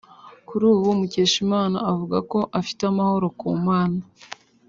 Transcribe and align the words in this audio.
Kuri 0.47 0.63
ubu 0.73 0.89
Mukeshimana 0.99 1.77
avuga 1.91 2.17
ko 2.31 2.39
afite 2.59 2.81
amahoro 2.91 3.25
ku 3.39 3.47
Mana 3.67 4.01